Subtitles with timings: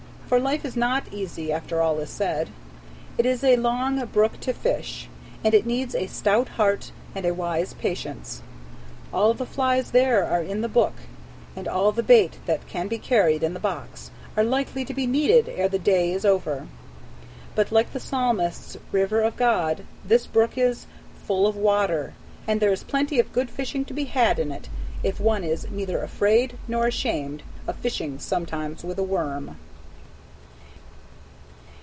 [0.31, 2.51] For life is not easy, after all is said.
[3.17, 5.09] It is a long brook to fish,
[5.43, 8.41] and it needs a stout heart and a wise patience.
[9.13, 10.93] All the flies there are in the book,
[11.53, 15.05] and all the bait that can be carried in the box, are likely to be
[15.05, 16.65] needed ere the day is over.
[17.53, 20.85] But, like the Psalmist's "river of God," this brook is
[21.27, 22.13] "full of water,"
[22.47, 24.69] and there is plenty of good fishing to be had in it
[25.03, 29.57] if one is neither afraid nor ashamed of fishing sometimes with a worm.